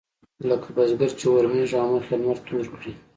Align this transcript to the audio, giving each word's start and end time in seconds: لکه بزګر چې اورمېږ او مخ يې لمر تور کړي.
لکه 0.49 0.67
بزګر 0.75 1.11
چې 1.19 1.25
اورمېږ 1.29 1.69
او 1.79 1.87
مخ 1.93 2.05
يې 2.09 2.17
لمر 2.19 2.37
تور 2.45 2.65
کړي. 2.73 2.93